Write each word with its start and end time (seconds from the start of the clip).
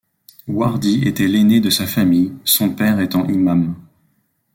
Ouardi 0.47 1.03
était 1.07 1.27
l'aîné 1.27 1.59
de 1.59 1.69
sa 1.69 1.85
famille, 1.85 2.33
son 2.43 2.71
père 2.71 2.99
étant 2.99 3.27
imam. 3.27 3.75